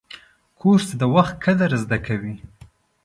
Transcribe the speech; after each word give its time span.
کورس 0.59 0.87
د 0.99 1.03
وخت 1.15 1.35
قدر 1.45 1.71
زده 1.83 1.97
کوي. 2.05 2.35